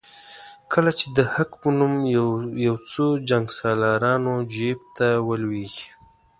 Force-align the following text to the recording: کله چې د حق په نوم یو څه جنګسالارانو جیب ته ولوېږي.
کله 0.73 0.91
چې 0.99 1.07
د 1.17 1.17
حق 1.33 1.49
په 1.61 1.69
نوم 1.77 1.93
یو 2.65 2.75
څه 2.89 3.03
جنګسالارانو 3.29 4.33
جیب 4.53 4.79
ته 4.97 5.07
ولوېږي. 5.27 5.87